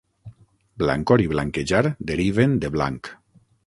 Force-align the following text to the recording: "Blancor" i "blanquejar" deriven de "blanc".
"Blancor" 0.83 1.19
i 1.25 1.29
"blanquejar" 1.35 1.85
deriven 2.13 2.61
de 2.67 2.77
"blanc". 2.79 3.17